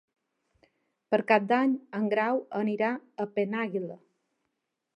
Per 1.15 1.19
Cap 1.31 1.45
d'Any 1.51 1.75
en 1.99 2.09
Grau 2.13 2.41
anirà 2.63 2.89
a 3.25 3.29
Penàguila. 3.37 3.99